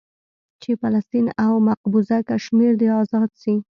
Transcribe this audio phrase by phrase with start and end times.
[0.61, 3.53] چې فلسطين او مقبوضه کشمير دې ازاد سي.